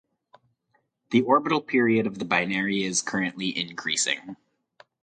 [1.11, 4.35] The orbital period of the binary is currently increasing.